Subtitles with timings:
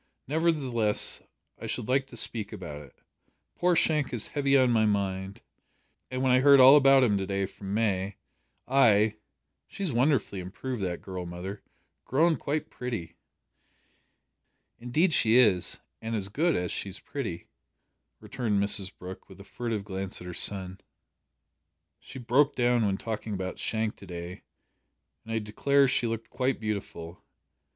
[0.27, 1.21] Nevertheless,
[1.59, 2.95] I should like to speak about it.
[3.55, 5.41] Poor Shank is heavy on my mind,
[6.09, 8.15] and when I heard all about him to day from May,
[8.67, 9.17] I.
[9.67, 11.61] She's wonderfully improved, that girl, mother.
[12.03, 13.15] Grown quite pretty?"
[14.79, 17.45] "Indeed she is and as good as she's pretty,"
[18.19, 20.81] returned Mrs Brooke, with a furtive glance at her son.
[21.99, 24.41] "She broke down when talking about Shank to day,
[25.23, 27.23] and I declare she looked quite beautiful!